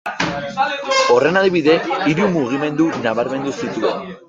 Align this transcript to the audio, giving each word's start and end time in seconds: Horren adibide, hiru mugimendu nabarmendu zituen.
Horren 1.15 1.37
adibide, 1.41 1.77
hiru 2.07 2.31
mugimendu 2.39 2.91
nabarmendu 3.07 3.57
zituen. 3.63 4.05